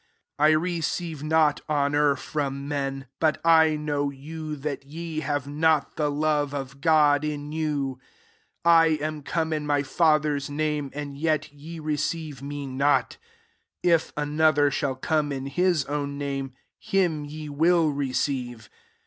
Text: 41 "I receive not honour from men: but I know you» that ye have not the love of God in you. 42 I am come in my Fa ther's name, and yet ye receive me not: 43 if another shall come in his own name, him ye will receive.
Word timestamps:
41 0.37 0.49
"I 0.49 0.55
receive 0.59 1.21
not 1.23 1.61
honour 1.69 2.15
from 2.15 2.67
men: 2.67 3.05
but 3.19 3.39
I 3.45 3.75
know 3.75 4.09
you» 4.09 4.55
that 4.55 4.83
ye 4.83 5.19
have 5.19 5.45
not 5.47 5.95
the 5.95 6.09
love 6.09 6.55
of 6.55 6.81
God 6.81 7.23
in 7.23 7.51
you. 7.51 7.99
42 8.63 8.63
I 8.65 8.85
am 9.05 9.21
come 9.21 9.53
in 9.53 9.67
my 9.67 9.83
Fa 9.83 10.19
ther's 10.19 10.49
name, 10.49 10.89
and 10.95 11.15
yet 11.19 11.53
ye 11.53 11.77
receive 11.77 12.41
me 12.41 12.65
not: 12.65 13.17
43 13.83 13.91
if 13.93 14.11
another 14.17 14.71
shall 14.71 14.95
come 14.95 15.31
in 15.31 15.45
his 15.45 15.85
own 15.85 16.17
name, 16.17 16.53
him 16.79 17.23
ye 17.23 17.47
will 17.47 17.89
receive. 17.89 18.71